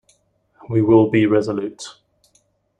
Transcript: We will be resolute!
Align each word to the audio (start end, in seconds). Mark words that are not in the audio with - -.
We 0.67 0.81
will 0.81 1.11
be 1.11 1.27
resolute! 1.27 1.99